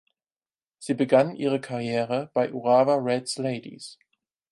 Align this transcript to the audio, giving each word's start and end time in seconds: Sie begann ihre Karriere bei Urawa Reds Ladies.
Sie 0.79 0.95
begann 0.95 1.35
ihre 1.35 1.61
Karriere 1.61 2.31
bei 2.33 2.51
Urawa 2.51 2.95
Reds 2.95 3.37
Ladies. 3.37 3.99